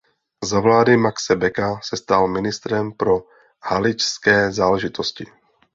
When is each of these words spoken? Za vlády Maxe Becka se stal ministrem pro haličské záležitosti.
Za 0.43 0.59
vlády 0.59 0.97
Maxe 0.97 1.35
Becka 1.35 1.79
se 1.83 1.97
stal 1.97 2.27
ministrem 2.27 2.91
pro 2.91 3.23
haličské 3.63 4.51
záležitosti. 4.51 5.25